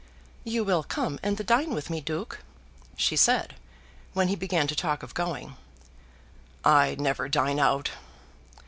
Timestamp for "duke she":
2.01-3.15